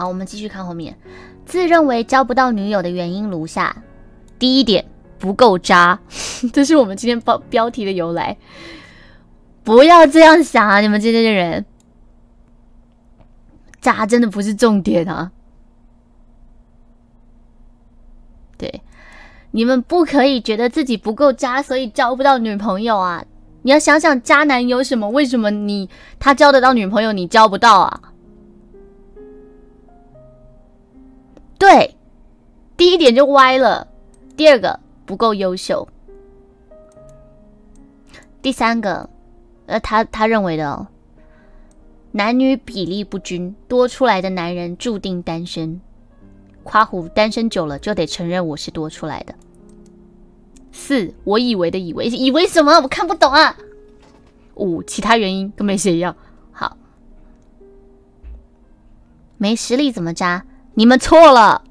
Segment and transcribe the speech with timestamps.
[0.00, 0.96] 好，我们继续看后面。
[1.44, 3.82] 自认为交不到女友的原因如下：
[4.38, 4.86] 第一点，
[5.18, 6.00] 不够渣，
[6.54, 8.38] 这是我们今天标标题的由来。
[9.62, 11.66] 不要这样想啊，你们这些人，
[13.82, 15.32] 渣真的不是重点啊。
[18.56, 18.80] 对，
[19.50, 23.22] 你们不可以觉得自己不够渣，所以交不到女朋友啊。
[23.60, 25.10] 你要想想，渣男有什么？
[25.10, 28.00] 为什么你他交得到女朋友，你交不到啊？
[31.60, 31.94] 对，
[32.74, 33.86] 第一点就歪了。
[34.34, 35.86] 第二个不够优秀。
[38.40, 39.10] 第三个，
[39.66, 40.88] 呃，他他认为的，哦
[42.12, 45.78] 男女比例不均，多出来的男人注定单身。
[46.62, 49.34] 夸虎单身久了就得承认我是多出来的。
[50.72, 52.80] 四，我以为的以为，以为什么？
[52.80, 53.54] 我看不懂啊。
[54.54, 56.16] 五，其他原因跟没写一样。
[56.52, 56.78] 好，
[59.36, 60.46] 没实力怎么渣？
[60.74, 61.62] 你们错了。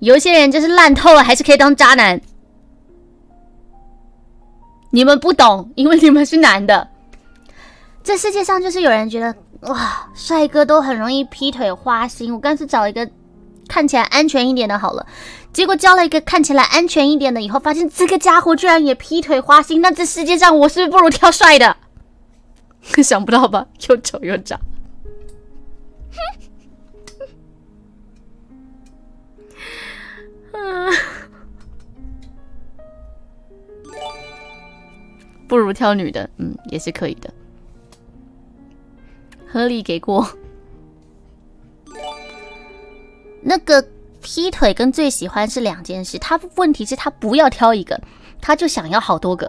[0.00, 2.20] 有些人就是烂透了，还是可以当渣男。
[4.90, 6.88] 你们不懂，因为你们是男的。
[8.02, 9.34] 这世界上就是有人觉得，
[9.72, 13.10] 哇，帅哥都很容易劈腿花心，我干脆找一个
[13.68, 15.06] 看起来安全一点的好了。
[15.52, 21.76] 结果交了一个看起来安全一点的，以后发现这个家伙居然也劈腿花心，那这世界上我是不是不如挑帅的？
[23.02, 23.66] 想不到吧？
[23.88, 24.58] 又丑又渣。
[35.48, 37.32] 不如挑女的，嗯，也是可以的，
[39.46, 40.28] 合理给过。
[43.42, 43.86] 那个。
[44.20, 47.98] 劈腿跟最喜欢是两件事，他问题是他不要挑一个，
[48.42, 49.48] 他就想要好多个。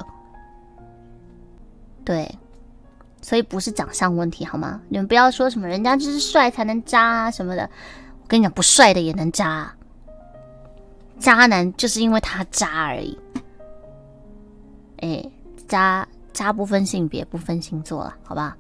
[2.05, 2.37] 对，
[3.19, 4.79] 所以不是长相问题好吗？
[4.87, 7.67] 你们不要说什么人家就是帅才能渣啊什么的，
[8.21, 9.73] 我跟你讲，不帅的也能渣。
[11.19, 13.17] 渣男就是因为他渣而已。
[15.01, 15.23] 哎，
[15.67, 18.57] 渣渣不分性别，不分星座了，好吧？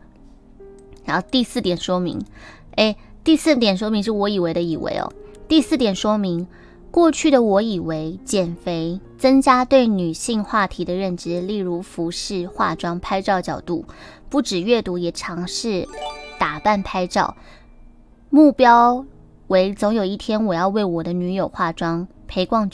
[1.05, 2.21] 然后第四点说明，
[2.75, 5.11] 哎，第四点说明是我以为的以为哦。
[5.47, 6.45] 第四点说明，
[6.91, 13.85] 过去的我以为减肥增加对女性话题的认知，例如服饰、化妆、拍照角度，
[14.29, 15.87] 不止阅读，也尝试
[16.37, 17.35] 打扮拍照。
[18.29, 19.03] 目标
[19.47, 22.69] 为总有一天我要为我的女友化妆，陪逛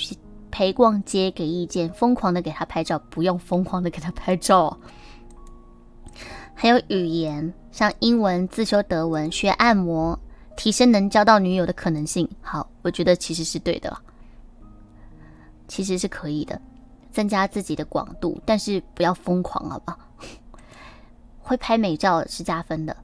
[0.52, 4.78] 陪逛街，给意见，疯狂的给他拍照，不用疯狂的给他拍照。
[6.54, 10.20] 还有语言，像英文自修德文，学按摩。
[10.58, 13.94] 提升能交到女友的可能性，好，我觉得其实是对的，
[15.68, 16.62] 其实是可以的，
[17.12, 20.00] 增加自己的广度，但是不要疯狂，好不好？
[21.42, 22.96] 会拍美照是加分的，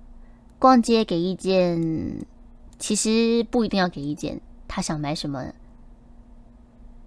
[0.59, 2.25] 逛街给意见，
[2.79, 5.43] 其实不一定要给意见，他想买什么，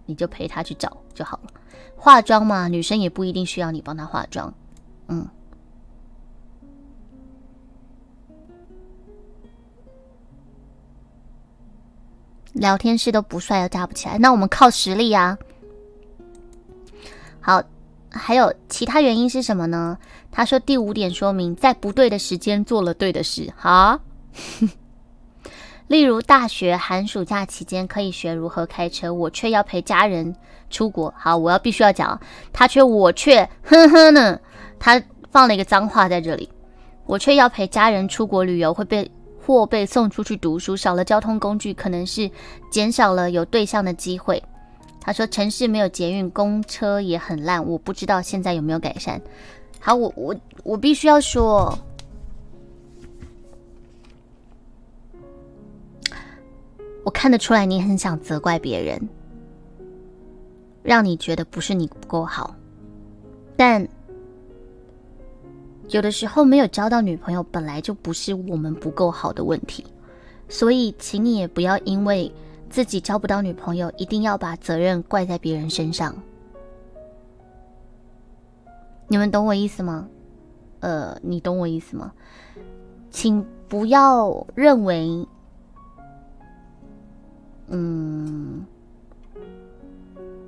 [0.07, 1.51] 你就陪他去找就好了。
[1.97, 4.53] 化妆嘛，女生也不一定需要你帮她化妆，
[5.09, 5.27] 嗯。
[12.53, 15.37] 聊天室都不帅，又扎不起来，那我们靠实力啊。
[17.41, 17.63] 好，
[18.11, 19.99] 还有其他原因是什么呢？
[20.31, 23.53] 他说第五点说明，在不对的时间做了对的事。
[23.57, 23.99] 好，
[25.89, 30.34] 例如大学寒暑假期间可以学如何开车，我却要陪家人
[30.71, 31.12] 出国。
[31.17, 32.21] 好，我要必须要讲，
[32.53, 34.39] 他却我却呵呵呢，
[34.78, 36.49] 他放了一个脏话在这里，
[37.06, 39.11] 我却要陪家人出国旅游会被。
[39.47, 42.31] 或被送出去读书，少了交通工具，可能是
[42.71, 44.43] 减少了有对象的机会。
[45.03, 49.21] 他说城市没有捷运，公车也很烂，我不知道现在有没有改善。
[49.78, 51.78] 好，我我我必须要说，
[57.05, 59.09] 我看得出来你很想责怪别人，
[60.83, 62.55] 让你觉得不是你不够好，
[63.57, 63.87] 但。
[65.91, 69.85] 有的时候没有交到女朋友，本来就不是我们不够好的问题，
[70.49, 72.33] 所以请你也不要因为
[72.71, 76.17] 自己交不到女朋友，一定要把责任怪在别人身上。
[79.09, 80.09] 你们懂我意思吗？
[80.81, 82.11] 呃，你懂我意思吗？
[83.11, 85.29] 请不要认为，
[87.69, 88.64] 嗯，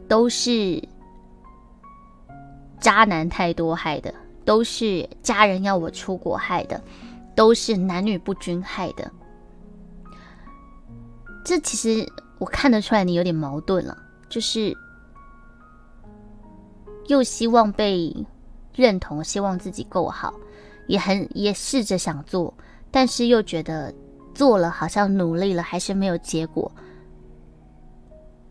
[0.08, 0.82] 都是
[2.80, 4.14] 渣男太多害的。
[4.44, 6.80] 都是家人要我出国害的，
[7.34, 9.10] 都是男女不均害的。
[11.44, 12.08] 这其实
[12.38, 13.98] 我看得出来，你有点矛盾了，
[14.28, 14.72] 就是
[17.08, 18.14] 又希望被
[18.72, 20.32] 认同，希望自己够好，
[20.86, 22.54] 也很也试着想做，
[22.92, 23.92] 但是又觉得
[24.32, 26.70] 做了，好像努力了，还是没有结果。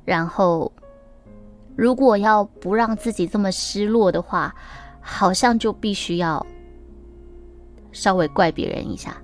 [0.06, 0.72] 然后，
[1.75, 4.56] 如果要不让自己这么失落的话，
[5.02, 6.46] 好像就必须要
[7.92, 9.18] 稍微怪别人一下。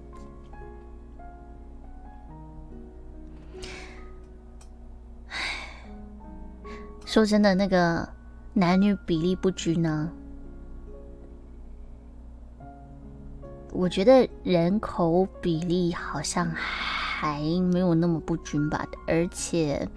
[7.05, 8.07] 说真的，那个
[8.53, 10.11] 男女比例不均呢？
[13.73, 17.41] 我觉得人口比例好像还
[17.71, 19.87] 没有那么不均吧，而且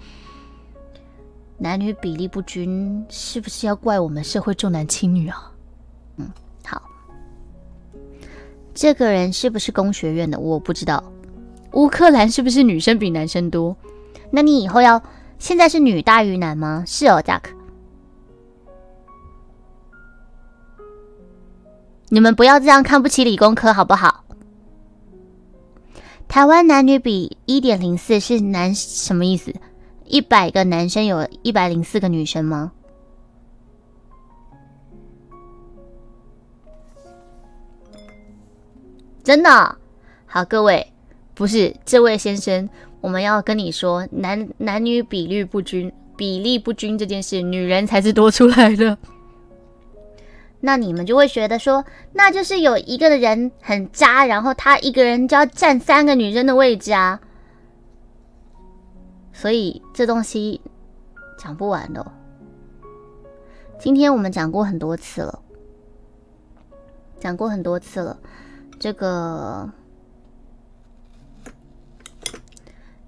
[1.59, 5.53] 男女比例不均，是不是要怪我们社会重男轻女啊？
[6.17, 6.31] 嗯，
[6.65, 6.83] 好，
[8.75, 10.39] 这个人是不是工学院的？
[10.39, 11.03] 我不知道。
[11.73, 13.77] 乌克兰是不是女生比男生多？
[14.31, 15.03] 那你以后要。
[15.37, 16.85] 现在是女大于男吗？
[16.87, 17.43] 是哦，Jack。
[22.09, 24.25] 你们不要这样看不起理工科好不好？
[26.29, 29.53] 台湾男女比一点零四是男什么意思？
[30.15, 32.71] 一百个男生有一百零四个女生吗？
[39.25, 39.77] 真的？
[40.25, 40.93] 好，各位，
[41.35, 42.71] 不是这位先生。
[43.01, 48.97] 我们要跟你说，男男女比率不均、比例不均这件事，女人才是多出来的。
[50.63, 57.19] 那你们就会觉得说，那就是有一个的人很渣，然后他一个人就要占三个女生的位置啊。
[59.35, 60.63] 所以这东西
[61.37, 62.13] 讲不完的。
[63.79, 65.43] 今天我们讲过很多次了，
[67.21, 68.19] 讲过很多次了，
[68.81, 69.71] 这个。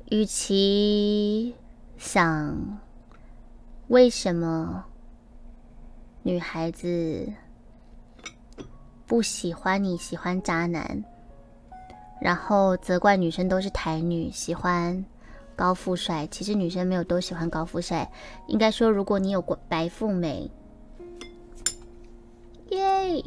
[0.08, 1.52] 与其
[1.98, 2.78] 想
[3.88, 4.84] 为什么
[6.22, 7.32] 女孩子
[9.04, 11.02] 不喜欢你喜欢渣男，
[12.20, 15.04] 然后责怪女生都是台女喜欢
[15.56, 18.08] 高富帅，其实女生没有都喜欢高富帅。
[18.46, 20.50] 应该说，如果你有过白富美，
[22.68, 23.24] 耶。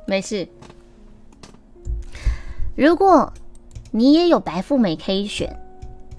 [0.05, 0.47] 没事。
[2.75, 3.31] 如果
[3.91, 5.55] 你也有白富美可以选，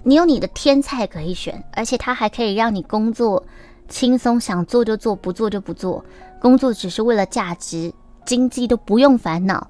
[0.05, 3.45] 你有你的天菜可以选，而且它还可以让你工作
[3.93, 6.03] 轻松，想做就做，不做就不做。
[6.41, 7.93] 工作只是为了价值，
[8.25, 9.69] 经济都不用烦恼。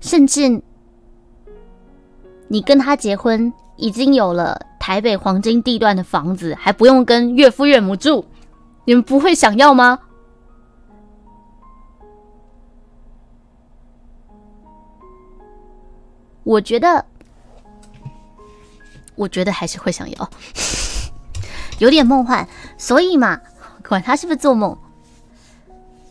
[0.00, 0.60] 甚至
[2.48, 8.24] 你跟他结婚，已经有了台北黄金地段的房子，还不用跟岳父岳母住，
[8.84, 10.00] 你们不会想要吗？
[16.42, 17.04] 我觉得，
[19.14, 20.30] 我觉得还是会想要，
[21.78, 22.46] 有点梦幻。
[22.78, 23.40] 所以嘛，
[23.86, 24.76] 管他是不是做梦。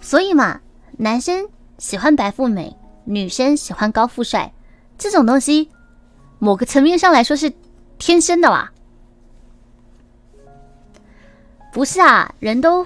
[0.02, 0.62] 所以嘛，
[0.98, 1.48] 男生
[1.78, 2.76] 喜欢白富美，
[3.06, 4.54] 女生喜欢高富帅，
[4.98, 5.70] 这种东西，
[6.40, 7.52] 某个层面上来说是
[7.98, 8.72] 天生的啦。
[11.74, 12.86] 不是啊，人都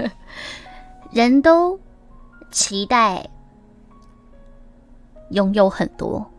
[1.12, 1.78] 人都
[2.50, 3.28] 期待
[5.30, 6.30] 拥有很多。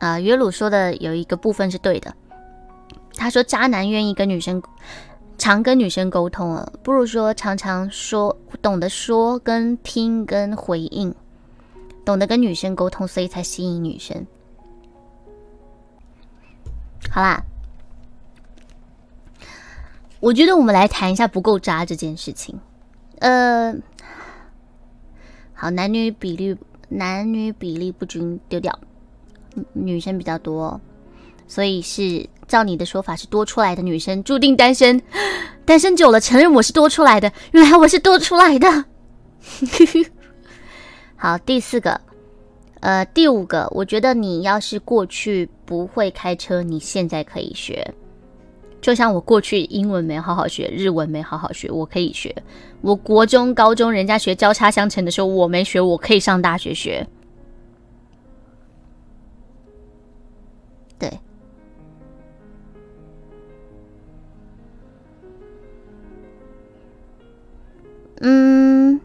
[0.00, 2.12] 啊，约鲁说的有一个部分是对的。
[3.14, 4.62] 他说，渣男愿意跟女生
[5.36, 11.14] 常跟女生沟通啊，不如说常常说，懂得说跟听跟回应，
[12.04, 14.26] 懂得跟女生沟通，所以才吸引女生。
[17.10, 17.42] 好啦，
[20.20, 22.58] 我觉得我们来谈一下不够渣这件事情。
[23.18, 23.74] 呃，
[25.52, 26.56] 好，男女比例
[26.88, 28.78] 男女比例不均，丢掉。
[29.72, 30.80] 女生比较多，
[31.46, 35.00] 所以是照你的说法是多出来的女生注定单身，
[35.64, 38.84] 单身久了承认我是多出来的，原来我是多出来的。
[41.16, 42.00] 好，第四个，
[42.80, 47.94] 呃，第五个，我觉得你要是过去不会开车，你现在可以学，
[48.80, 52.34] 就像我过去英文没好好学，日文没好好学，我可以学。
[52.80, 57.06] 我国中、高中人家学交叉相乘的时候，我没学，我可以上大学学。
[68.20, 69.00] 嗯，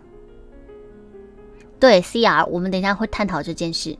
[1.80, 3.98] 对，CR，我们等一下会探讨这件事。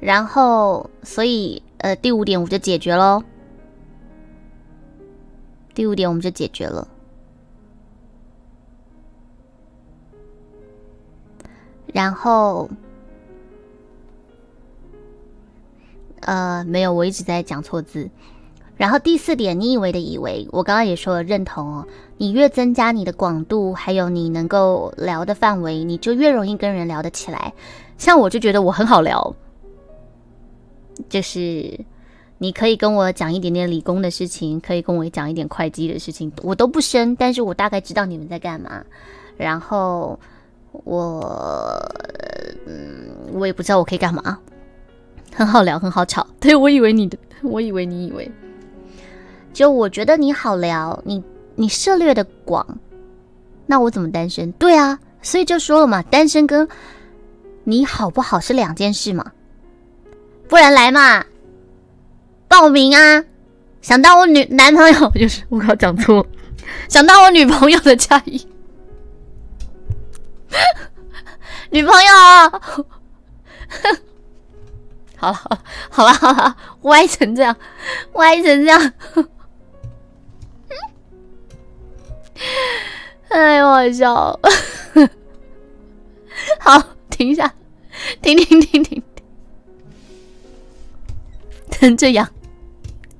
[0.00, 3.22] 然后，所以，呃，第五点我们就解决喽。
[5.74, 6.88] 第五点我们就解决了。
[11.92, 12.68] 然后。
[16.26, 18.08] 呃，没有，我一直在讲错字。
[18.76, 21.86] 然后第四点，你以为的以为，我刚刚也说了认同哦。
[22.16, 27.52] 你越增加你的广度，还有你能够聊的范围，你就越容易跟人聊得起来。
[27.98, 29.34] 像我就觉得我很好聊，
[31.08, 31.78] 就是
[32.38, 38.84] 你可以跟我讲一点点理工的事情，可以跟我讲一点会计的事情，我都不深，但是我大概知道你们在干嘛。
[39.36, 40.18] 然后
[40.72, 41.80] 我，
[42.66, 44.38] 嗯，我也不知道我可以干嘛，
[45.32, 46.26] 很 好聊，很好吵。
[46.40, 48.30] 对我以为你的，我以为你以为。
[49.54, 51.22] 就我觉得你好聊，你
[51.54, 52.66] 你涉猎的广，
[53.66, 54.50] 那我怎么单身？
[54.52, 56.68] 对啊，所以就说了嘛，单身跟
[57.62, 59.30] 你好不好是两件事嘛。
[60.48, 61.24] 不然来嘛，
[62.48, 63.24] 报名啊！
[63.80, 66.26] 想当我女男朋友就是我刚讲错，
[66.88, 68.46] 想当我女朋友的嘉怡，
[71.70, 72.10] 女朋友。
[75.16, 75.34] 好了
[75.90, 77.56] 好了好了好了，歪成这样，
[78.14, 78.92] 歪成这样。
[83.28, 84.40] 哎，我好笑。
[86.60, 87.52] 好，停一下，
[88.22, 89.02] 停停停停
[91.70, 92.28] 停， 这样。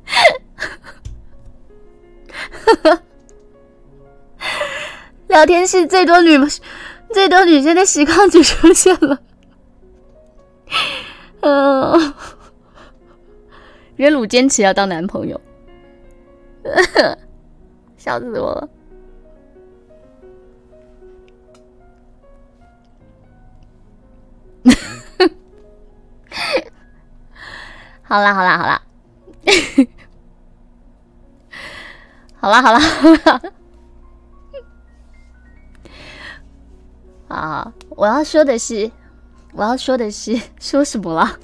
[5.29, 6.39] 聊天室最多女
[7.13, 9.21] 最多女生的实况就出现了。
[11.41, 12.15] 嗯，
[13.97, 15.41] 约鲁坚持要当男朋友，
[17.97, 18.69] 笑死我了。
[28.03, 28.83] 好啦好啦好啦，
[32.37, 33.43] 好啦好啦好啦，
[37.35, 37.73] 啊！
[37.91, 38.91] 我要说的是，
[39.53, 41.39] 我要说的是，说什么了？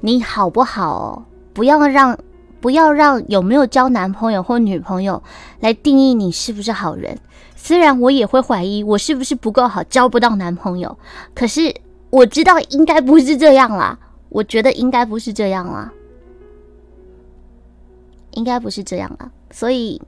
[0.00, 1.24] 你好不好？
[1.54, 2.18] 不要让
[2.60, 5.22] 不要让有没有交男朋友或女朋友
[5.60, 7.18] 来定义你是不是好人。
[7.62, 10.96] 虽然我也会怀疑我是不是不够好，交不到男朋友，
[11.34, 11.72] 可是
[12.08, 13.98] 我知道应该不是这样啦。
[14.30, 15.92] 我觉得应该不是这样啦，
[18.30, 19.30] 应该不是这样啦。
[19.50, 20.00] 所以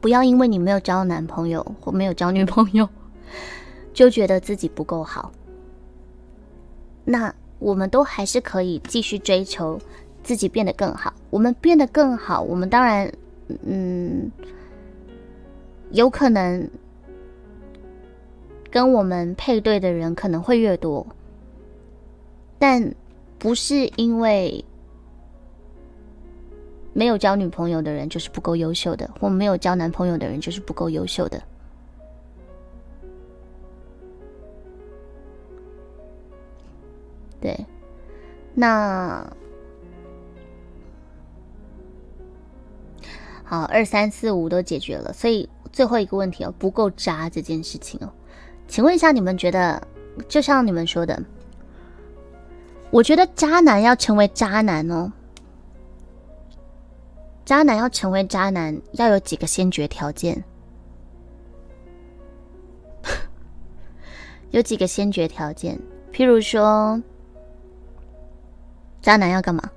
[0.00, 2.88] 不要因为你没有交男朋友或没有交女朋友，
[3.92, 5.30] 就觉得自己不够好。
[7.04, 9.78] 那我们都还是可以继续追求
[10.22, 11.12] 自己变得更好。
[11.28, 13.12] 我们变得更好，我们当然，
[13.66, 14.32] 嗯。
[15.94, 16.68] 有可能
[18.68, 21.06] 跟我们配对的人可能会越多，
[22.58, 22.92] 但
[23.38, 24.64] 不是因为
[26.92, 31.40] 没有交女朋友的人就是不够优秀的，或没有交男朋友的人就是不够优秀的。
[37.40, 37.64] 对，
[38.52, 39.24] 那
[43.44, 45.48] 好，二三四五都解决了，所以。
[45.74, 48.08] 最后一个问题哦，不够渣这件事情哦，
[48.68, 49.84] 请问一下，你们觉得，
[50.28, 51.20] 就像你们说的，
[52.90, 55.12] 我觉得渣男要成为渣男哦，
[57.44, 60.44] 渣男要成为渣男要有几个先决条件，
[64.52, 65.76] 有几个先决条件，
[66.12, 67.02] 譬如说，
[69.02, 69.68] 渣男要干嘛？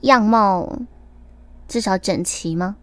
[0.00, 0.76] 样貌
[1.68, 2.76] 至少整齐吗？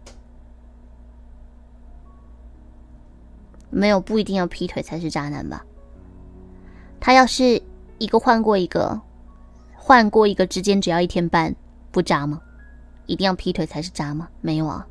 [3.72, 5.64] 没有不一定要劈腿才是渣男吧？
[7.00, 7.60] 他要是
[7.98, 9.00] 一个换过一个，
[9.74, 11.52] 换过一个之间只要一天半，
[11.90, 12.40] 不渣吗？
[13.06, 14.28] 一定要劈腿才是渣吗？
[14.40, 14.86] 没有啊。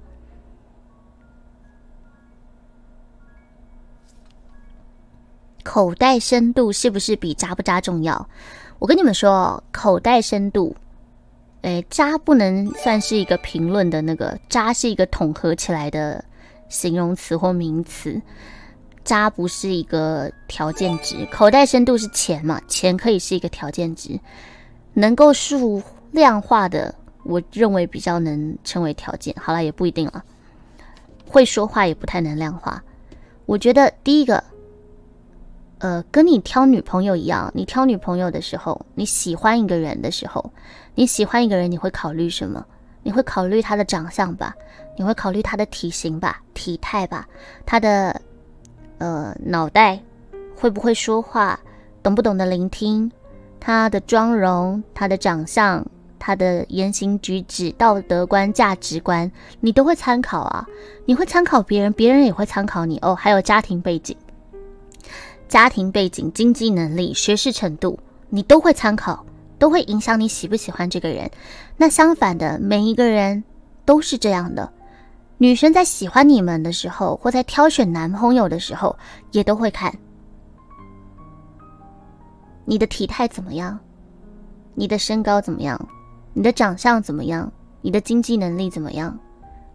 [5.63, 8.27] 口袋深度是不是比渣不渣重要？
[8.79, 10.75] 我跟你们说，口袋深度，
[11.61, 16.25] 哎，渣不能算是一个评论的那个，渣是一个统合起来的
[16.67, 18.19] 形容词或名词。
[19.03, 22.61] 渣不是一个条件值，口袋深度是钱嘛？
[22.67, 24.19] 钱可以是一个条件值，
[24.93, 25.81] 能够数
[26.11, 26.93] 量化的，
[27.23, 29.35] 我认为比较能称为条件。
[29.39, 30.23] 好了，也不一定了。
[31.27, 32.83] 会说话也不太能量化。
[33.45, 34.43] 我觉得第一个，
[35.79, 40.51] 呃，跟你挑女朋友一样，你挑女朋友的时候，你喜欢一个人的时候，
[40.95, 42.65] 你喜欢一个人，你会考虑什么？
[43.03, 44.55] 你会考虑他的长相吧？
[44.97, 46.41] 你会考虑他的体型吧？
[46.53, 47.27] 体态吧？
[47.65, 48.21] 他的。
[49.01, 49.99] 呃，脑袋
[50.55, 51.59] 会不会说话，
[52.03, 53.11] 懂不懂得聆听，
[53.59, 55.83] 他的妆容、他的长相、
[56.19, 60.67] 他的言行举止、道德观、价值观，你都会参考啊。
[61.05, 63.15] 你会参考别人，别人也会参考你哦。
[63.15, 64.15] 还有家庭背景、
[65.49, 67.97] 家庭背景、经济能力、学识程度，
[68.29, 69.25] 你都会参考，
[69.57, 71.27] 都会影响你喜不喜欢这个人。
[71.75, 73.43] 那相反的，每一个人
[73.83, 74.71] 都是这样的。
[75.41, 78.95] 女生在喜欢你们的时候，或在挑选男朋友的时候，
[79.31, 79.91] 也都会看。
[82.63, 83.79] 你的体态怎么样，
[84.75, 85.83] 你的身高怎么样，
[86.33, 89.17] 你的长相怎么样，你的经济能力怎么样，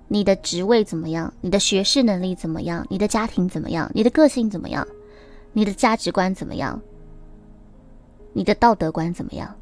[0.06, 4.86] 你的职位怎么样，你的学识能力怎么样，你的家庭怎么样，你的个性怎么样，
[5.52, 6.80] 你的价值观怎么样。
[8.32, 9.52] 你的道德观怎么样？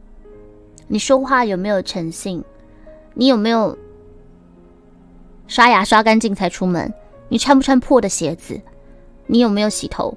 [0.87, 2.45] 你说话有没有诚信？
[3.15, 3.75] 你有没有
[5.55, 6.93] 刷牙刷干净才出门？
[7.29, 8.61] 你穿不穿破的鞋子？
[9.29, 10.13] 你有没有洗头？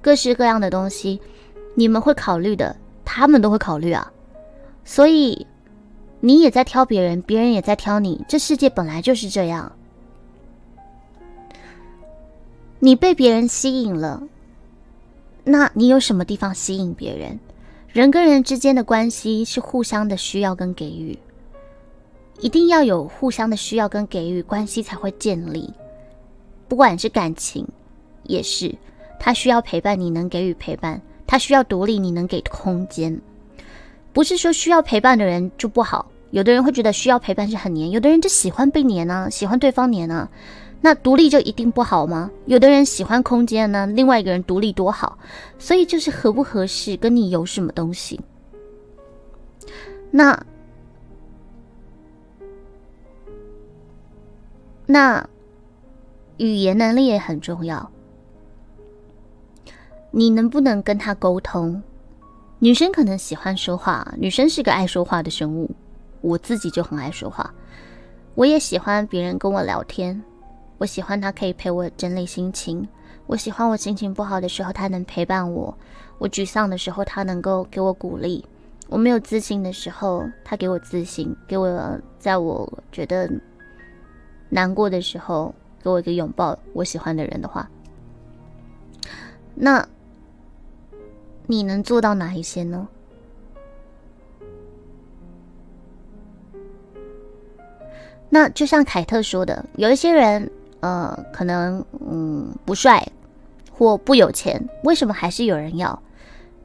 [0.00, 1.20] 各式各样的东西，
[1.74, 2.74] 你们会考虑的，
[3.04, 4.10] 他们都会考虑啊。
[4.86, 5.46] 所以
[6.20, 8.24] 你也在挑别人，别人也在挑你。
[8.26, 9.70] 这世界本来就是这样。
[12.78, 14.22] 你被别人吸引了。
[15.44, 17.38] 那你有什么地方吸引别人？
[17.88, 21.18] 人跟人之间的关系是互相的需要跟给予，
[22.40, 25.72] 一定要有互相的需要跟给予，关系才会建立。
[26.68, 27.66] 不管是感情，
[28.24, 28.74] 也是
[29.18, 33.20] 他需要陪伴，你能给予陪伴；他需要独立，你能给空间。
[34.12, 40.28] 不是说需要陪伴的人就不好，有的人会觉得需要陪伴是很黏，有的人就喜欢被黏啊，喜欢对方黏啊。
[40.80, 42.30] 那独立就一定不好吗？
[42.44, 45.18] 有的人喜欢空间呢，另外一个人独立多好，
[45.58, 48.20] 所以就是合不合适，跟你有什么东西。
[50.10, 50.38] 那
[54.86, 55.28] 那
[56.36, 57.90] 语言能力也很重要，
[60.10, 61.82] 你能不能跟他沟通？
[62.58, 65.70] 女生可能喜欢说话，女生是个爱说话的生物，
[66.20, 67.52] 我自己就很爱说话，
[68.34, 70.22] 我也喜欢别人跟我聊天。
[70.78, 72.86] 我喜欢他可以陪我整理心情，
[73.26, 75.76] 我喜欢我心情不好的时候他能陪伴我，
[76.18, 78.44] 我沮丧的时候他能够给我鼓励，
[78.88, 83.30] 我没有自信的时候他给我自信，给我在我觉得
[84.56, 86.58] 难过的时候给我一个拥抱。
[86.72, 87.68] 我喜欢的人的话，
[89.54, 89.86] 那
[91.46, 92.88] 你能做到哪一些呢？
[98.30, 100.50] 那就像凯特说的，有一些人。
[100.80, 103.04] 呃，可能嗯不帅
[103.72, 106.00] 或不有钱，为什么还是有人要？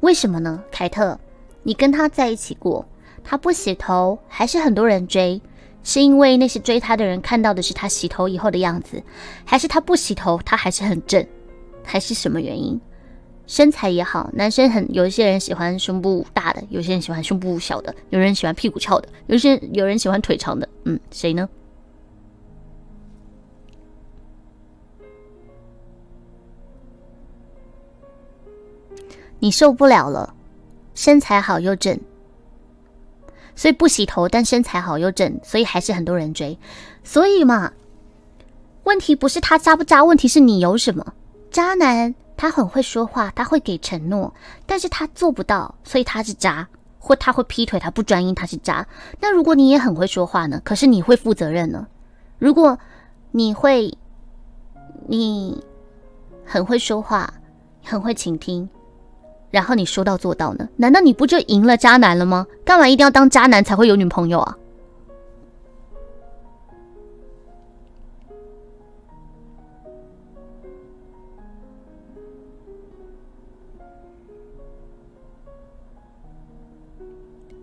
[0.02, 0.62] 为什么呢？
[0.70, 1.18] 凯特，
[1.64, 2.86] 你跟他在一起过，
[3.24, 5.42] 他不洗头还是很多人追，
[5.84, 9.02] 是因为那些追他的人看到的是他洗头以后的样子，
[9.44, 11.26] 还是他不洗头他还是很正，
[11.84, 12.80] 还是什么原因？
[13.48, 21.50] 身材也好，男生很有一些人喜欢胸部大的，有些人喜欢胸部小的，有人喜欢屁股翘的，有些有人喜欢腿长的，嗯，谁呢？
[29.40, 30.34] 你受不了了，
[30.94, 32.00] 身材好又正，
[33.62, 36.58] 所以不洗头，但身材好又正，所以还是很多人追。
[37.04, 37.74] 所以嘛，
[38.86, 41.14] 问题不是他渣不渣，问题是你有什么？
[41.52, 44.34] 渣男他很会说话，他会给承诺，
[44.66, 48.88] 但是他做不到，所以他是渣，或他会劈腿，他不专一，他是渣。
[49.20, 50.60] 那如果你也很会说话呢？
[50.66, 51.86] 可是你会负责任呢？
[52.40, 52.80] 如果
[53.30, 53.96] 你会，
[55.08, 55.64] 你
[56.44, 57.32] 很会说话，
[57.84, 58.68] 很会倾听。
[59.52, 60.68] 然后你说到做到呢？
[60.78, 62.48] 难道你不就赢了渣男了吗？
[62.66, 64.58] 干嘛一定要当渣男才会有女朋友啊？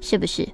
[0.01, 0.47] 是不是？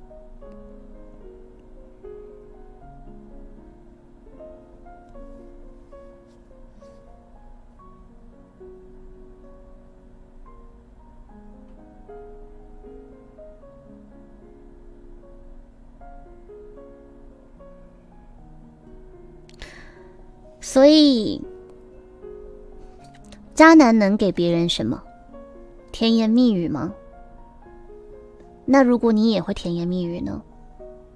[20.74, 21.40] 所以，
[23.54, 25.00] 渣男能给别人什么？
[25.92, 26.92] 甜言蜜语吗？
[28.64, 30.42] 那如果你也会甜言蜜语呢？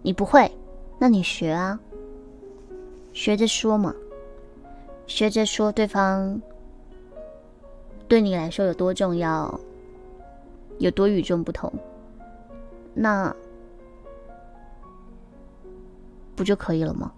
[0.01, 0.49] 你不会，
[0.97, 1.77] 那你学啊，
[3.13, 3.93] 学着说嘛，
[5.09, 6.41] 学着说对方
[8.07, 9.59] 对你来说有多重要，
[10.79, 11.69] 有多与众不同，
[12.95, 13.35] 那
[16.37, 17.13] 不就可以了吗？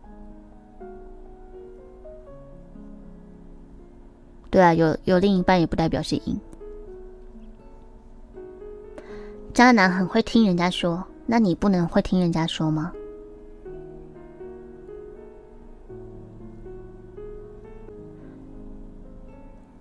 [4.51, 6.39] 对啊，有有另一半也不代表是赢。
[9.55, 12.93] 渣男很会听人家说，那你不能会听人家说吗？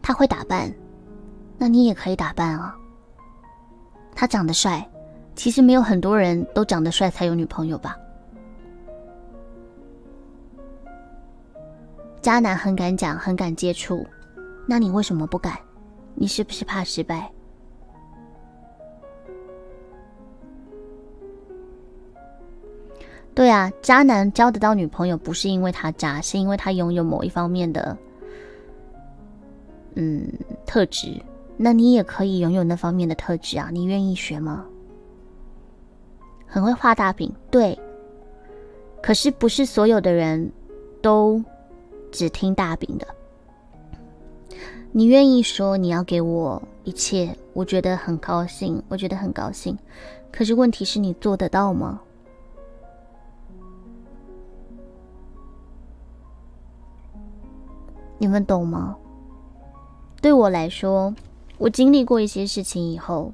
[0.01, 0.73] 他会打扮，
[1.57, 2.75] 那你也可以打扮啊。
[4.15, 4.87] 他长得帅，
[5.35, 7.95] 其实没有很多人都长得帅才有女朋友吧？
[12.21, 14.05] 渣男很敢讲，很敢接触，
[14.69, 15.57] 那你为什么不敢？
[16.13, 17.31] 你是不是怕失败？
[23.33, 27.97] 对啊，渣男交得到女朋友，不是因为他渣，是因为他拥有某一方面的，
[29.95, 30.31] 嗯，
[30.67, 31.19] 特质。
[31.57, 34.67] 那你也可以拥有那方面的特质啊，你愿意学吗？
[36.45, 37.75] 很会画大饼，对。
[39.01, 40.51] 可是不是所有的人
[41.01, 41.43] 都
[42.11, 43.07] 只听大饼的。
[44.91, 49.77] 你愿意说你要给我一切，我觉得很高兴，我觉得很高兴。
[50.31, 52.01] 可是问题是你做得到吗？
[58.17, 58.97] 你们懂吗？
[60.21, 61.13] 对我来说，
[61.57, 63.31] 我经历过一些事情以后，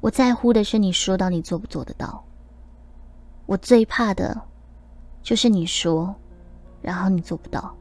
[0.00, 2.24] 我在乎的是你说到你做不做得到。
[3.44, 4.42] 我最怕的，
[5.22, 6.14] 就是你说，
[6.82, 7.76] 然后你做不到。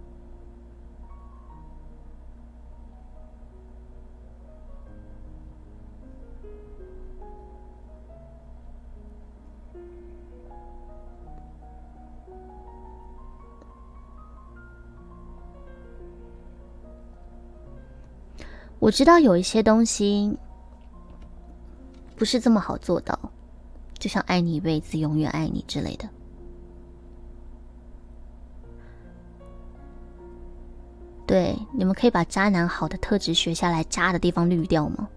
[18.85, 20.37] 我知道有一些东西
[22.15, 23.17] 不是这么好做到，
[23.97, 26.07] 就像爱你一辈子、永远爱你之类的。
[31.25, 35.09] 对，你们可以把渣男好的特质学下来，渣的地方滤掉吗？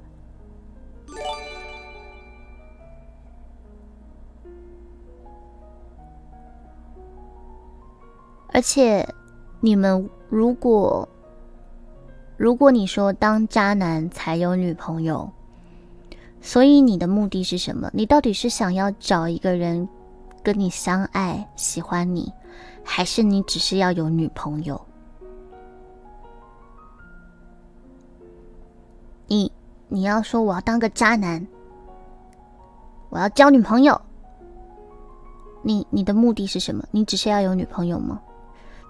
[8.46, 9.06] 而且，
[9.60, 11.06] 你们如果……
[12.38, 15.28] 如果你说当渣男才有女朋友，
[16.40, 17.90] 所以你的目的是什么？
[17.92, 19.86] 你到底是想要找一个人
[20.40, 22.32] 跟你相爱、喜欢你，
[22.84, 24.80] 还是你只是要有女朋友？
[29.26, 29.50] 你
[29.88, 31.44] 你要说我要当个渣男，
[33.08, 34.00] 我要交女朋友，
[35.60, 36.84] 你你的目的是什么？
[36.92, 38.20] 你只是要有女朋友吗？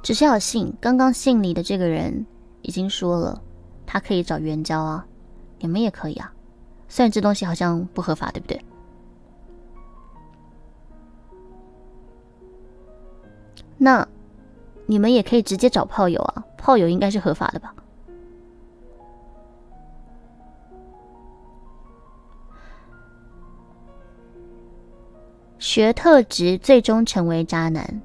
[0.03, 2.27] 只是要信刚刚信你的这个人。
[2.62, 3.42] 已经说了，
[3.87, 5.07] 他可以找援交啊，
[5.59, 6.33] 你们也可以啊。
[6.88, 8.64] 虽然这东西好像不合法，对不对？
[13.77, 14.07] 那
[14.87, 17.75] 你们也可以直接找炮友啊，炮友应该是合法的吧？
[25.59, 28.01] 学特质最终成为渣男。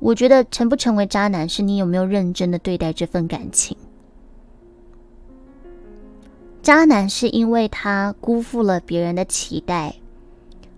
[0.00, 3.76] 我觉得成不成为渣男，是你有没有认真的对待这份感情。
[6.62, 9.94] 渣男是因为他辜负了别人的期待，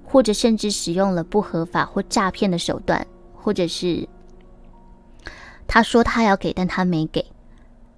[0.04, 4.08] 或者甚至使用了不合法或诈骗的手段，或者是
[5.66, 7.24] 他说他要给，但他没给，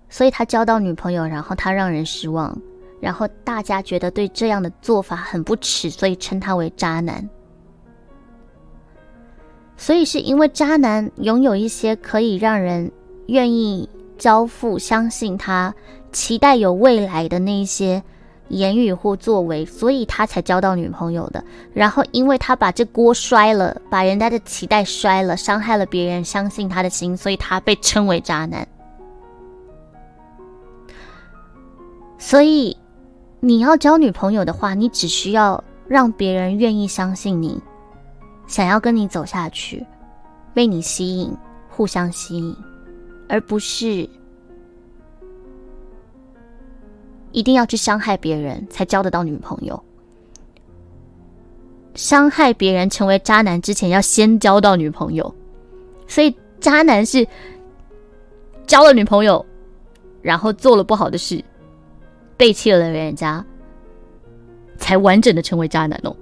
[0.09, 2.59] 所以他交到女朋友，然后他让人失望，
[3.01, 7.29] 然后大家觉得对这样的做法很不耻，所以称他为渣男。
[9.83, 12.92] 所以是因为渣男拥有一些可以让人
[13.27, 15.75] 愿意交付、相信他、
[16.12, 18.01] 期待有未来的那些
[18.47, 21.42] 言语或作为，所以他才交到女朋友的。
[21.75, 28.64] 然后因为他把这锅摔了，把人家的期待摔了，伤害了别人相信他的心，所以他被称为渣男。
[32.18, 32.77] 所以
[33.40, 37.61] 你要交女朋友的话，你只需要让别人愿意相信你。
[38.53, 39.83] 想要跟你走下去，
[40.53, 41.35] 被你吸引，
[41.71, 42.55] 互相吸引，
[43.27, 44.07] 而不是
[47.31, 49.83] 一定要去伤害别人才交得到女朋友。
[51.95, 55.35] 伤害别人成为渣男之前，要先交到女朋友。
[56.07, 57.27] 所以，渣男是
[58.67, 59.43] 交了女朋友，
[60.21, 61.43] 然后做了不好的事，
[62.37, 63.43] 背弃了人家，
[64.77, 66.15] 才完整的成为渣男哦。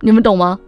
[0.00, 0.58] 你们懂吗？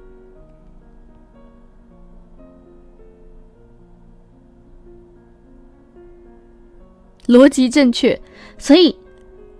[7.26, 8.20] 逻辑正确，
[8.58, 8.98] 所以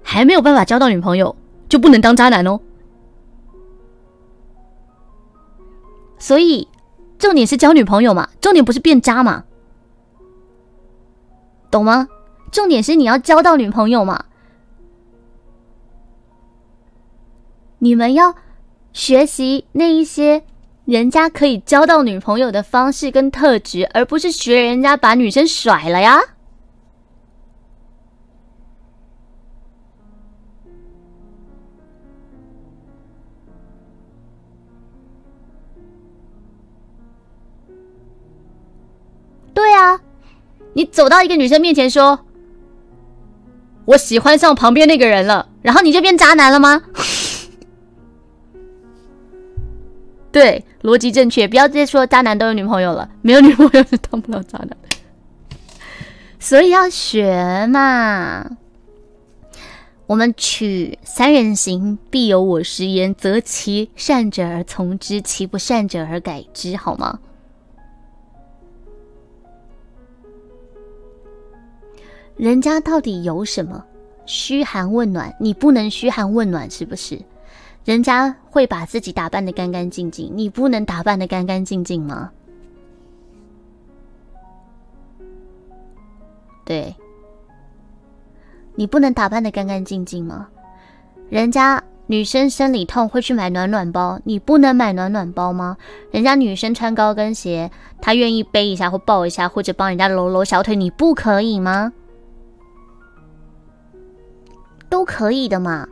[0.03, 1.35] 还没有办法交到女朋友，
[1.69, 2.61] 就不能当渣男哦。
[6.19, 6.69] 所以
[7.19, 9.45] 重点是交女朋友嘛，重点不是变渣嘛，
[11.71, 12.09] 懂吗？
[12.51, 14.27] 重点是你要交到女朋友嘛，
[17.79, 18.35] 你们要。
[18.93, 20.45] 学习那一些
[20.85, 26.21] 人家可以交到女朋友的方式跟特质而不是学人家把女生甩了呀？
[39.55, 40.01] 对啊
[40.75, 42.27] 你走到一个女生面前说
[43.85, 45.49] 我喜欢上旁边那个人了。
[45.63, 46.83] 然后你就变渣男了吗？
[50.33, 54.71] 对，逻辑正确，不要再说渣男都有女朋友了，没有女朋友是当不了渣男。
[56.41, 58.57] 所以要学嘛。
[60.07, 67.21] 我们取三人行，必有我师焉，择其善者而从之，其不善者而改之，好吗？
[72.37, 73.85] 人家到底有什么
[74.27, 77.19] 嘘寒问暖，你不能嘘寒问暖，是不是？
[77.85, 82.31] 人家会把自己打扮的干干净净，你不能打扮的干干净净吗？
[86.65, 86.95] 对，
[88.77, 90.49] 你不能打扮的干干净净吗？
[91.29, 95.77] 人家女生生理痛会去买暖暖包，你不能买暖暖包吗？
[96.13, 97.69] 人家女生穿高跟鞋，
[98.01, 101.93] 她愿意背一下或抱一下，或者帮人家揉揉小腿，你不可以吗？
[104.89, 105.89] 都可以的嘛。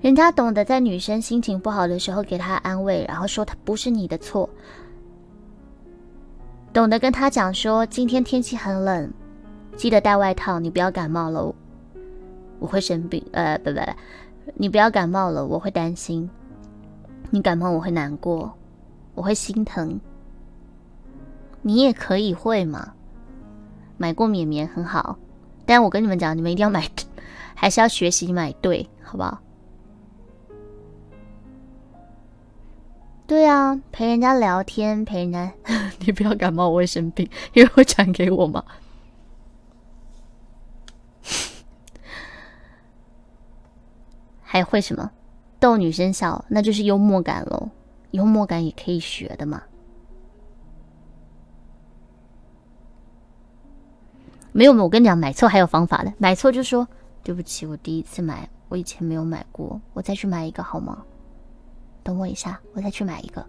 [0.00, 4.48] 人家懂得在女生心情不好的时候给她安慰，然后说她不是你的错。
[6.72, 9.12] 懂得跟她讲说今天天气很冷，
[9.76, 11.54] 记得带外套，你不要感冒了，
[12.58, 13.22] 我会生病。
[13.32, 13.82] 呃，不不不，
[14.54, 16.28] 你不要感冒了，我会担心。
[17.28, 18.52] 你感冒我会难过。
[19.14, 20.00] 我会心疼，
[21.60, 22.94] 你也可以会嘛？
[23.98, 25.18] 买过绵绵很好，
[25.66, 26.88] 但我跟你们讲，你们一定要买，
[27.54, 29.38] 还是要学习买对，好不好？
[33.30, 35.52] 对啊，陪人家聊天， 陪人家，
[36.04, 38.64] 你不要感冒，我会生病， 因为会传给我嘛。
[44.42, 45.12] 还会什么？
[45.60, 47.68] 逗女生笑，那就是幽默感喽。
[48.10, 49.62] 幽默感也可以学的嘛？
[54.50, 56.12] 没有没有，我跟你讲，买错还有方法的。
[56.18, 56.88] 买错就说
[57.22, 61.04] 对不起，我第一次买，我以前没有买过，我再去买一个好吗？
[62.02, 63.44] 等我一下，我再去买一个，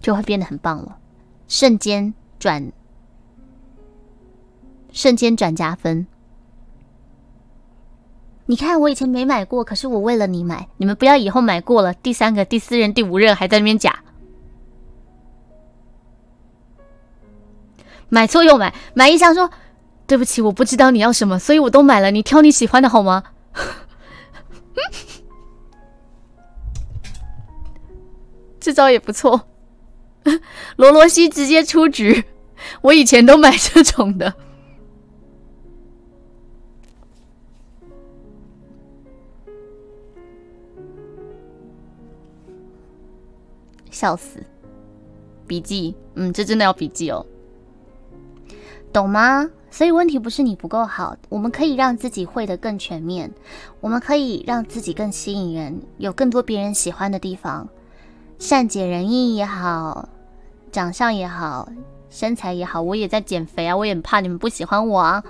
[0.00, 0.96] 就会变得很棒了，
[1.48, 2.72] 瞬间转，
[4.92, 6.06] 瞬间转加分。
[8.46, 10.68] 你看，我以前没买过，可是我为了你买。
[10.76, 14.04] 你们不要以后买过了，第三个、第四任、第五任还在那边假，
[18.08, 19.50] 买错又买，买一箱说
[20.06, 23.24] 对不起，我不知道你要什么，所以我都买了，你挑你喜欢的好吗？
[28.66, 29.46] 这招也不错，
[30.74, 32.24] 罗罗西直接出局，
[32.80, 34.34] 我以前都买这种的。
[43.88, 44.40] 笑死！
[45.46, 47.24] 笔记，嗯，这真的要笔记哦，
[48.92, 49.48] 懂吗？
[49.70, 53.32] 所以问题不是你不够好，我们可以让自己会的更全面，
[53.80, 57.68] 我们可以让自己更吸引人，有更多别人喜欢的地方，
[58.38, 60.08] 善解人意也好，
[60.70, 61.68] 长相也好，
[62.10, 65.24] 身材也好，我也在减肥啊，我也怕你们不喜欢我啊。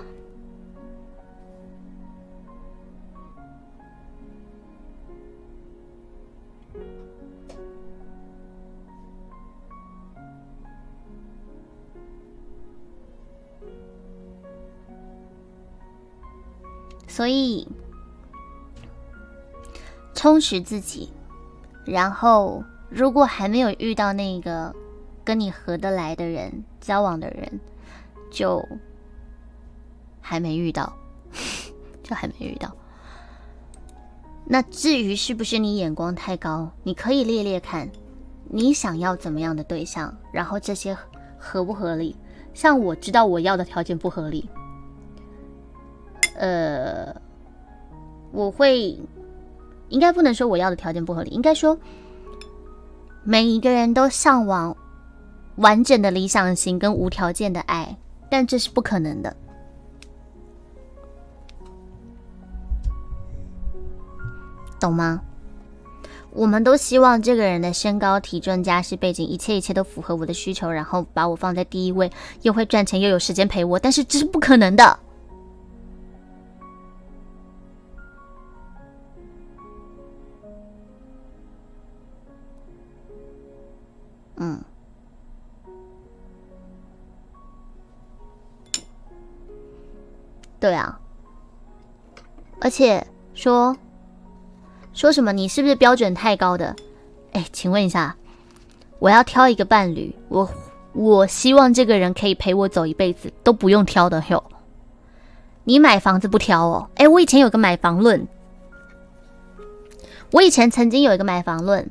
[17.07, 17.67] 所以，
[20.13, 21.11] 充实自己，
[21.83, 24.73] 然后如果还没有遇到那个
[25.23, 27.59] 跟你合得来的人、交往的人，
[28.31, 28.65] 就
[30.21, 30.91] 还没遇到，
[32.03, 32.73] 就还没遇到。
[34.45, 37.89] 那至于是不是你眼光太高，你可以列列看，
[38.45, 40.97] 你想要怎么样的对象，然后这些
[41.37, 42.15] 合不合理？
[42.53, 44.49] 像我知道我要的条件不合理。
[46.35, 47.13] 呃，
[48.31, 48.97] 我会
[49.89, 51.77] 应该不能说我要的条件不合理，应该说
[53.29, 54.77] 每一个人都向往
[55.57, 57.97] 完整的理想型跟无条件的爱，
[58.31, 59.35] 但这是不可能的，
[64.79, 65.19] 懂吗？
[66.31, 72.09] 我们都希望这个人的身高、体重、家世背景，一切一切都符合我的需求，然后把我放在第一位，
[72.43, 74.99] 又会赚钱又有时间陪我，但是这是不可能的。
[84.37, 84.61] 嗯，
[90.59, 90.99] 对啊，
[92.61, 93.75] 而且说
[94.93, 96.75] 说什么你是不是标准太高的？
[97.33, 98.15] 哎，请问一下，
[98.99, 100.49] 我要挑一个伴侣，我
[100.93, 104.43] 我希望这个人可以陪我走一辈子，都不用挑的哟。
[105.63, 106.89] 你买房子不挑哦？
[106.95, 108.27] 哎，我以前有个买房论，
[110.31, 111.89] 我以前曾经有一个买房论，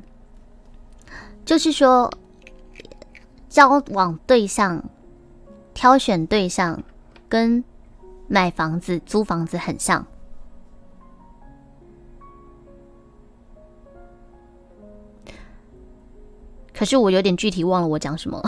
[1.45, 2.11] 就是说
[3.49, 4.83] 交往对象、
[5.73, 6.83] 挑选对象
[7.29, 7.63] 跟
[8.27, 10.05] 买房子、租房子很像。
[16.73, 18.39] 可是我有点具体忘了我讲什么，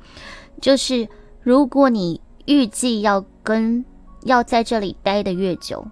[0.60, 1.08] 就是
[1.40, 3.82] 如果你预计要跟
[4.24, 5.86] 要在这里待的越久，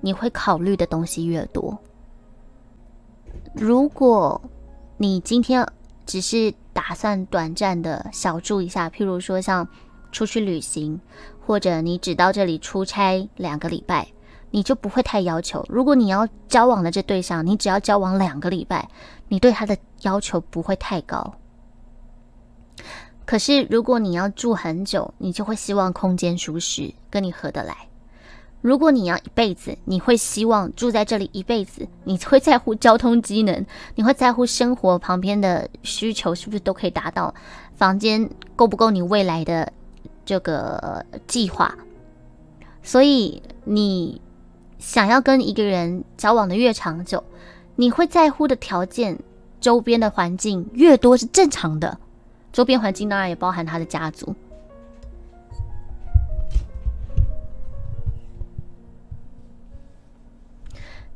[0.00, 1.78] 你会考虑的东西越多。
[3.54, 4.40] 如果
[4.96, 5.66] 你今天
[6.06, 9.66] 只是打算短暂的小住一下，譬如说像
[10.12, 11.00] 出去旅行，
[11.44, 14.08] 或者你只到这里出差两个礼拜，
[14.50, 15.64] 你就不会太要求。
[15.68, 18.88] 如果你要交往的这对象，你只要交往两个礼拜。
[19.28, 21.34] 你对他的要求不会太高，
[23.24, 27.74] 可是如果你要住很久，你就会希望空间舒适，跟你合得来。
[28.64, 33.62] 如果你要一辈子，你会希望住在这里一辈子，你会在乎交通机能，
[33.94, 37.34] 你会在乎生活旁边的需求是不是都可以达到，
[37.76, 39.70] 房间够不够你未来的
[40.24, 41.76] 这个计划。
[42.82, 44.18] 所以你
[44.78, 47.22] 想要跟一个人交往的越长久。
[47.76, 49.18] 你会在乎的条件，
[49.60, 51.98] 周边的环境越多是正常的。
[52.50, 54.34] 周边环境当然也包含他的家族。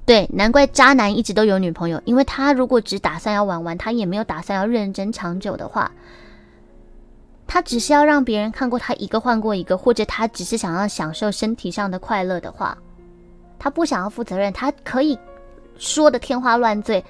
[0.08, 5.92] 对，难怪渣男一直都有女朋友，因为他如果只打算要玩玩，他也没有打算要认真长久的话，
[7.46, 12.78] 他只是要让别人看过他一个换过一个，或者他只是想要享受身体上的快乐的话，
[13.58, 15.18] 他不想要负责任，他可以。
[15.76, 17.04] 说的天花乱坠，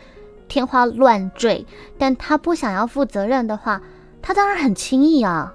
[0.48, 1.64] 天花乱坠，
[1.96, 3.80] 但他不想要负责任的话，
[4.20, 5.54] 他当然很轻易啊，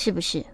[0.00, 0.46] 是不是？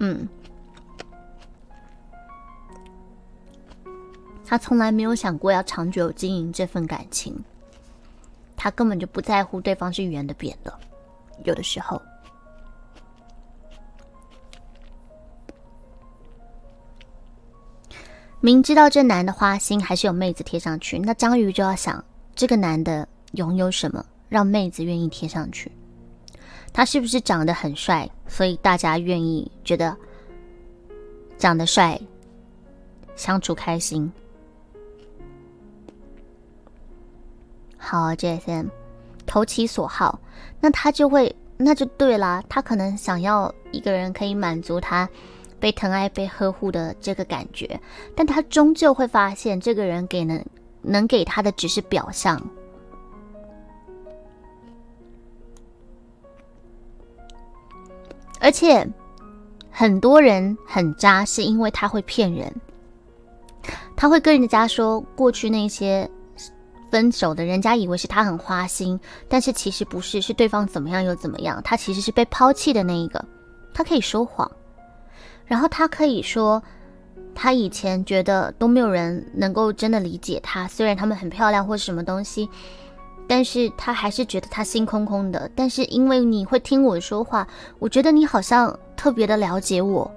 [0.00, 0.28] 嗯，
[4.44, 7.42] 他从来没有想过要长久经营这份感情，
[8.54, 10.78] 他根本就不在乎对方是圆的扁的。
[11.44, 12.00] 有的时候，
[18.44, 22.04] 明知道这男的花心，还是有妹子贴上去，那章鱼就要想
[22.34, 25.72] 这个男的拥有什么，让妹子愿意贴上去。
[26.70, 29.96] 他是不是长得很帅，所以大家愿意觉得
[31.38, 31.98] 长得帅，
[33.16, 34.12] 相处开心？
[37.78, 38.68] 好，JSM
[39.24, 40.20] 投其所好，
[40.60, 42.44] 那他就会那就对啦。
[42.46, 45.08] 他可能想要一个人可以满足他
[45.64, 47.80] 被疼爱、被呵护的这个感觉，
[48.14, 50.44] 但他终究会发现，这个人给能
[50.82, 52.38] 能给他的只是表象。
[58.40, 58.86] 而且
[59.70, 62.54] 很多人很渣，是因为他会骗人。
[63.96, 66.06] 他会跟人家说过去那些
[66.90, 69.00] 分手的，人家以为是他很花心，
[69.30, 71.58] 但是其实不是，是对方怎么样又怎么样。
[71.64, 73.24] 他其实是被抛弃的那一个。
[73.72, 74.50] 他可以说谎，
[75.46, 76.62] 然后他可以说
[77.34, 82.48] 他以前觉得都没有人能够真的理解他，虽然他们很漂亮或什么东西。
[83.26, 85.50] 但是他还是觉得他心空空的。
[85.56, 90.10] 但是因为你会听我说话，我觉得你好像特别的了解我。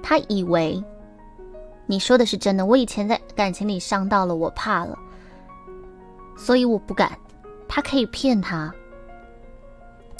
[0.00, 0.80] 他以为
[1.86, 2.64] 你说的是真的。
[2.64, 4.96] 我以前在感情里伤到了，我怕了，
[6.36, 7.10] 所以我不敢。
[7.66, 8.72] 他可以骗他，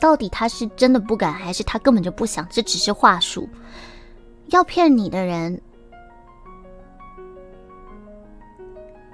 [0.01, 2.47] 到底他是真的不敢，还是他根本就不想？
[2.51, 3.49] 这只是话术。
[4.49, 5.61] 要骗你的人。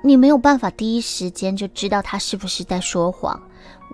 [0.05, 3.41] 你没有办法第一时间就知道他是不是在说谎，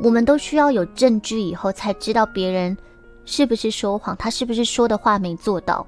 [0.01, 2.75] 我们都需要有证据以后才知道别人
[3.27, 5.87] 是不是说谎，他是不是说的话没做到。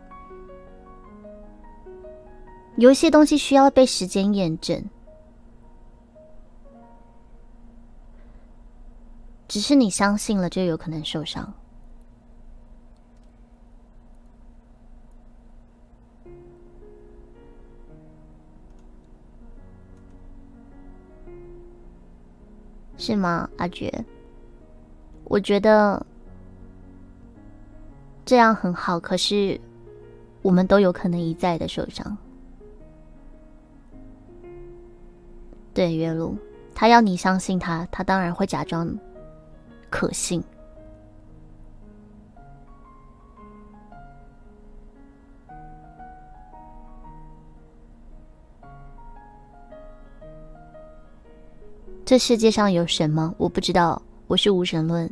[2.77, 4.85] 有一些东西需要被时间验证，
[9.51, 11.53] 只是你相信了就有可能受伤。
[22.97, 23.93] 是吗，阿觉？
[25.25, 26.07] 我觉得
[28.25, 29.61] 这样很好，可是
[30.43, 32.17] 我们都有可能一再的受伤。
[35.75, 36.37] 对，月露，
[36.73, 38.97] 他要你相信他，他当然会假装
[39.91, 40.43] 可信。
[52.03, 53.33] 这世界上有什么？
[53.39, 55.09] 我不知道，我是无神论。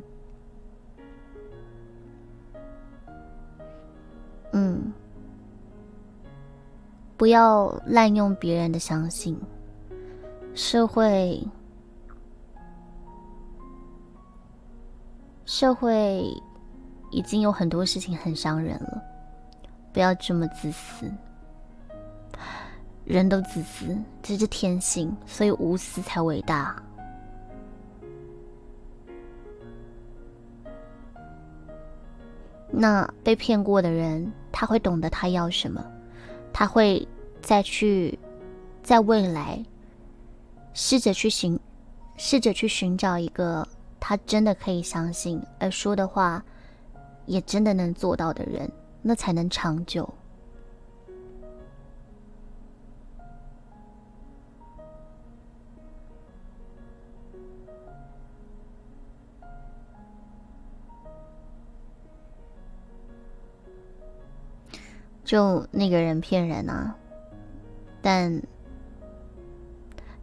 [4.50, 4.92] 嗯，
[7.16, 9.38] 不要滥用别人的相信。
[10.54, 11.40] 社会，
[15.48, 16.30] 社会
[17.10, 19.02] 已经有很多事情很伤人了，
[19.94, 21.10] 不要这么自私。
[23.06, 26.76] 人都自私，这是天性，所以无私才伟大。
[32.70, 35.82] 那被骗过的人，他会懂得他要什么，
[36.52, 37.08] 他会
[37.40, 38.18] 再去
[38.82, 39.64] 在未来
[40.74, 41.58] 试着去寻，
[42.18, 43.66] 试着去寻找一个
[44.00, 46.42] 他真的可以相信，而说的话
[47.26, 48.70] 也真的能做到的人，
[49.02, 50.08] 那才能长久。
[65.24, 66.96] 就那个人骗人啊，
[68.00, 68.42] 但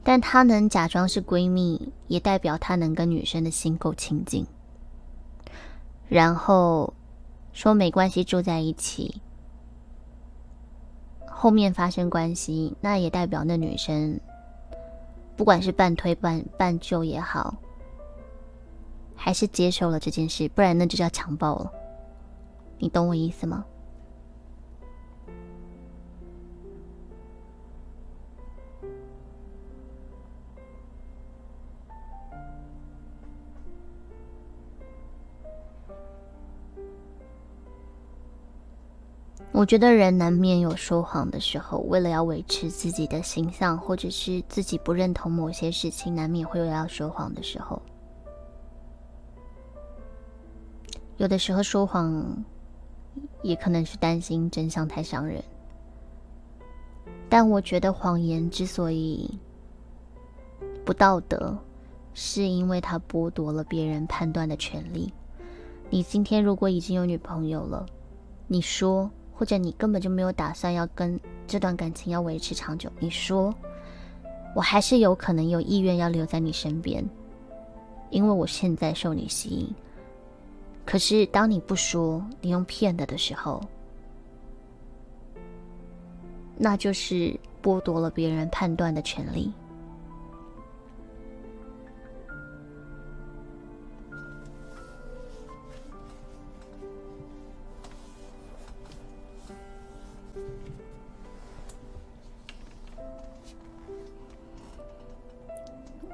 [0.08, 4.46] 但他能假装是闺蜜，也代表他能跟女生的心够亲近。
[6.08, 6.94] 然后
[7.54, 9.20] 说没关系，住在一起，
[11.28, 14.20] 后面发生关系，那也代表那女生
[15.36, 17.56] 不管是半推半半就也好，
[19.16, 21.72] 还是接受了这件事，不然那就叫强暴了。
[22.78, 23.66] 你懂我意思吗？
[39.58, 47.82] 我觉得人难免有说谎的时候，为了要维持自己的形象，或者是自己不认同某些事情，难免会有要说谎的时候。
[51.16, 52.44] 有的时候说谎，
[53.44, 55.42] 也可能是担心真相太伤人。
[57.30, 59.40] 但我觉得谎言之所以
[60.84, 61.58] 不道德，
[62.14, 65.14] 是因为它剥夺了别人判断的权利。
[65.90, 67.86] 你今天如果已经有女朋友了，
[68.48, 69.10] 你说。
[69.36, 73.54] 或者你根本就没有打算要跟这段感情要维持长久，你说，
[74.56, 77.04] 我还是有可能有意愿要留在你身边，
[78.10, 79.76] 因为我现在受你吸引。
[80.86, 83.62] 可是当你不说，你用骗的的时候，
[86.58, 89.52] 那就是剥夺了别人判断的权利。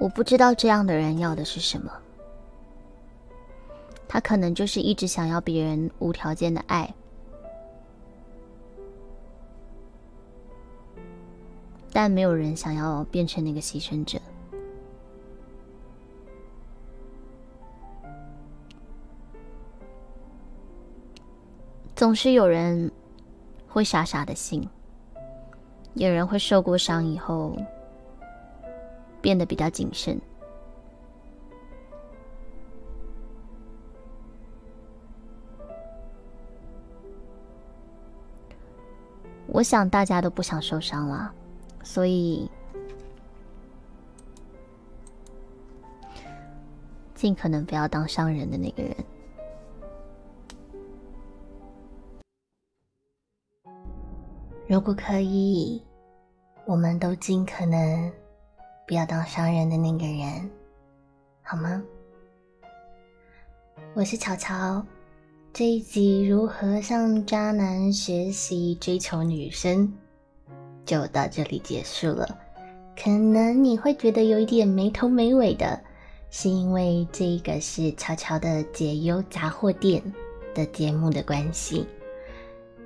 [0.02, 1.92] 我不知道这样的人要的是什么，
[4.08, 6.92] 他可能就是一直想要别人无条件的爱，
[11.94, 14.20] 但没有人想要变成那个牺牲者。
[21.96, 22.92] 总是有人
[23.68, 24.68] 会傻傻的信，
[25.94, 27.56] 有人会受过伤以后。
[29.22, 30.20] 变得比较谨慎。
[39.48, 41.34] 我想大家都不想受伤了，
[41.84, 42.50] 所以
[47.14, 48.96] 尽可能不要当伤人的那个人。
[54.68, 55.84] 如果可以，
[56.66, 58.21] 我们都尽可能。
[58.88, 60.50] 不要当伤人的那个人，
[61.42, 61.82] 好吗？
[63.94, 64.86] 我是巧巧，
[65.54, 69.94] 这一集如何向渣男学习追求女生，
[70.86, 72.38] 就到这里结束了。
[73.02, 75.82] 可能你会觉得有一点没头没尾的，
[76.30, 80.04] 是因为这个是巧巧的解忧杂货店
[80.54, 81.88] 的节目的关系。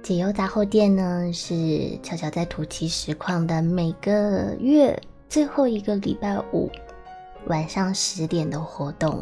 [0.04, 5.02] 解忧杂货店呢，是巧巧在土气实况的每个月。
[5.36, 6.72] 最后一个礼拜五
[7.48, 9.22] 晚上十点的活动，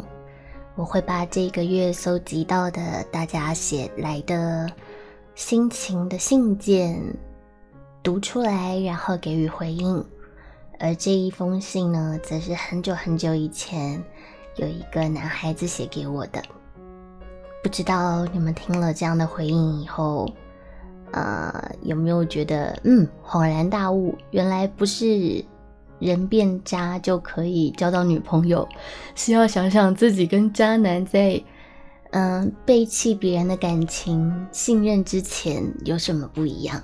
[0.76, 4.70] 我会把这个月搜集到的大家写来的
[5.34, 7.02] 心情的信件
[8.00, 10.06] 读出来，然后给予回应。
[10.78, 14.00] 而这一封信呢，则是很久很久以前
[14.54, 16.40] 有一个男孩子写给我的。
[17.60, 20.32] 不知道你们听了这样的回应以后，
[21.10, 24.16] 呃，有没有觉得嗯恍然大悟？
[24.30, 25.44] 原来不是
[25.98, 28.68] 人变渣就可以交到女朋友，
[29.14, 31.42] 是要想想自己跟渣男在
[32.10, 36.82] 嗯背弃别人的感情、信任之前有什么不一样？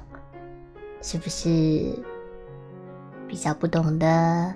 [1.02, 1.48] 是不是
[3.26, 4.54] 比较不懂得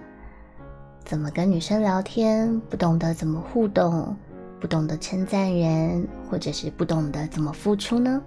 [1.04, 4.16] 怎么跟女生聊天，不懂得怎么互动？
[4.60, 8.22] 不懂得称赞人，或者是不懂得怎么付出呢？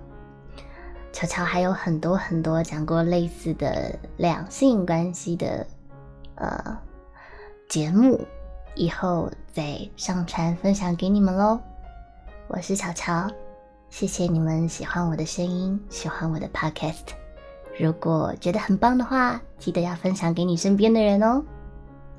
[1.12, 5.66] 乔乔还有很多很多讲过类似的两性关系的
[6.38, 6.78] 呃
[7.70, 8.20] 节目，
[8.76, 11.60] 以后再上传分享给你们喽。
[12.48, 13.30] 我是乔乔，
[13.90, 17.08] 谢谢你们喜欢我的声音，喜欢我的 podcast。
[17.78, 21.44] 如果觉得很棒的话，记得要分享给你身边的人哦。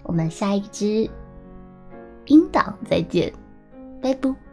[0.02, 1.10] 我们下一支
[2.26, 3.32] 音档再见。
[4.00, 4.47] 拜拜。